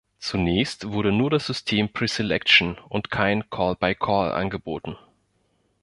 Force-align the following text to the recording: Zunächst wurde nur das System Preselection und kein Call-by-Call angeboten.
Zunächst 0.17 0.87
wurde 0.89 1.11
nur 1.11 1.29
das 1.29 1.45
System 1.45 1.93
Preselection 1.93 2.75
und 2.89 3.11
kein 3.11 3.47
Call-by-Call 3.51 4.31
angeboten. 4.31 4.97